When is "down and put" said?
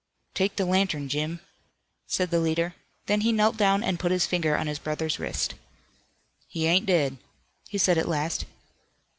3.55-4.11